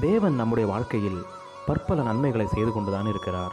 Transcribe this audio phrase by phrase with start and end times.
[0.00, 1.22] தேவன் நம்முடைய வாழ்க்கையில்
[1.66, 3.52] பற்பல நன்மைகளை செய்து கொண்டுதான் இருக்கிறார்.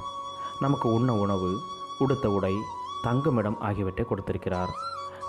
[0.59, 1.59] நமக்கு உண்ண உணவு
[1.99, 2.55] உடுத்த உடை
[3.03, 4.69] தங்குமிடம் ஆகியவற்றை கொடுத்திருக்கிறார்.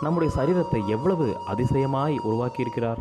[0.01, 2.97] நம்முடைய சரீரத்தை எவ்வளவு அதிசயமாய் உருவாக்கியிருக்கிறார்.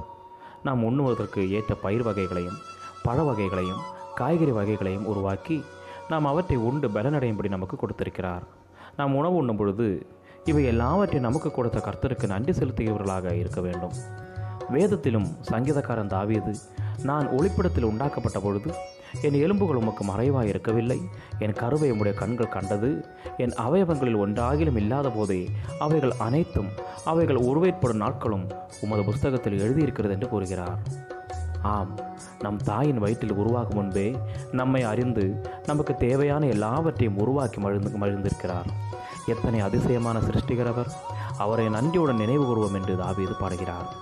[0.63, 2.58] நாம் உண்ணுவதற்கு ஏற்ற பயிர் வகைகளையும்
[3.04, 3.81] பழ வகைகளையும்
[4.15, 5.65] காய்கறி வகைகளையும் உருவாக்கி
[6.10, 8.44] நாம் அவற்றை உண்டு பலனடையும்படி நமக்கு கொடுத்திருக்கிறார்.
[8.97, 10.08] நாம் உணவு உண்ணும் பொழுது
[10.46, 13.94] இவை எல்லாவற்றையும் நமக்கு கொடுத்த கர்த்தருக்கு நன்றி செலுத்துகிறவர்களாக இருக்க வேண்டும்.
[14.69, 16.55] வேதத்திலும் சங்கீதக்காரன் தாவியது
[17.04, 18.73] நான் ஒளிப்படத்தில் உண்டாக்கப்பட்ட பொழுது
[19.22, 21.02] என் எலும்புகள் உமக்கு மறைவாக இருக்கவில்லை.
[21.40, 23.05] என் கருவை உம்முடைய கண்கள் கண்டது.
[23.38, 26.67] என் அவயவங்களில் ஒன்றாகிலும் இல்லாத போதே அவைகள் அனைத்தும்
[27.05, 28.50] அவைகள் உருவேற்படும் நாட்களும்
[28.81, 30.80] உமது புஸ்தகத்தில் எழுதியிருக்கிறது என்று கூறுகிறார்.
[31.62, 32.00] ஆம்
[32.39, 34.17] நம் தாயின் வயிற்றில் உருவாகும் முன்பே
[34.52, 38.66] நம்மை அறிந்து நமக்கு தேவையான எல்லாவற்றையும் உருவாக்கி மழுந்து மழுந்திருக்கிறார்.
[39.25, 40.91] எத்தனை அதிசயமான சிருஷ்டிகரவர்
[41.38, 43.95] அவரை நன்றியுடன் நினைவு கூறுவோம் என்று தாவீது பாடுகிறார்.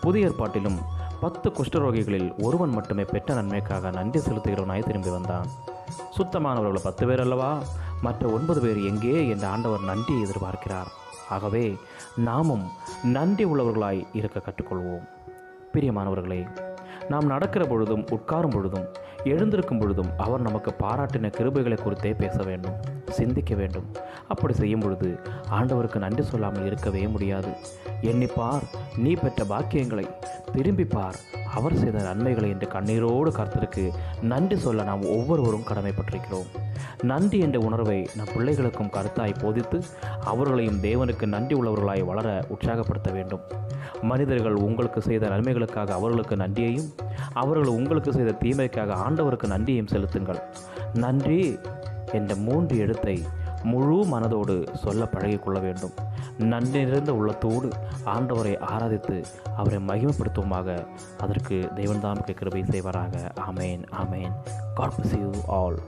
[0.00, 0.78] புதிய ஏற்பாட்டிலும்
[1.20, 5.46] பத்து குஷ்டரோகிகளில் ஒருவன் மட்டுமே பெற்ற நன்மைக்காக நன்றி செலுத்துகிறவனாய் திரும்பி வந்தான்.
[6.18, 7.62] சுத்தமானவர்கள் பத்து பேர் அல்லவா?
[8.02, 10.90] மற்ற ஒன்பது பேர் எங்கே என்ற ஆண்டவர் நன்றியை எதிர்பார்க்கிறார்.
[11.28, 11.76] ஆகவே
[12.16, 12.64] நாமும்
[13.02, 15.08] நன்றி உள்ளவர்களாய் இருக்க கற்றுக்கொள்வோம்.
[15.72, 16.40] பிரியமானவர்களே
[17.08, 18.86] நாம் நடக்கிற பொழுதும் உட்காரும் பொழுதும்
[19.24, 22.76] எழுந்திருக்கும் பொழுதும் அவர் நமக்கு பாராட்டின கிருபைகளை குறித்தே பேச வேண்டும்
[23.08, 23.84] சிந்திக்க வேண்டும்.
[24.28, 27.52] அப்படி செய்யும் பொழுது ஆண்டவருக்கு நன்றி சொல்லாமல் இருக்கவே முடியாது.
[28.02, 28.62] எண்ணிப்பார்
[28.96, 30.06] நீ பெற்ற பாக்கியங்களை
[30.52, 31.18] திரும்பி பார்.
[31.54, 33.84] அவர் செய்த நன்மைகளை என்று கண்ணீரோடு கர்த்தருக்கு
[34.22, 36.50] நன்றி சொல்ல நாம் ஒவ்வொருவரும் கடமைப்பட்டிருக்கிறோம்.
[37.02, 39.78] நன்றி என்ற உணர்வை நம் பிள்ளைகளுக்கும் கருத்தாய் போதித்து
[40.24, 43.40] அவர்களையும் தேவனுக்கு நன்றி உள்ளவர்களாய் வளர உற்சாகப்படுத்த வேண்டும்.
[44.02, 46.88] மனிதர்கள் உங்களுக்கு செய்த நன்மைகளுக்காக அவர்களுக்கு நன்றியையும்
[47.32, 50.40] அவர்கள் உங்களுக்கு செய்த தீமைக்காக ஆண்டவருக்கு நன்றியையும் செலுத்துங்கள்.
[50.94, 51.58] நன்றி
[52.12, 53.16] என்ற மூன்று எழுத்தை
[53.62, 55.90] முழு மனதோடு சொல்ல பழகிக்கொள்ள வேண்டும்.
[56.38, 57.68] நன்றி நிறைந்த உள்ளத்தோடு
[58.04, 59.24] ஆண்டவரை ஆராதித்து
[59.56, 60.86] அவரை மகிமைப்படுத்துவோமாக.
[61.18, 64.32] அதற்கு தெய்வந்தாமுக்கு கிருபை செய்வாராக ஆமேன் ஆமேன்.
[64.74, 65.78] God bless all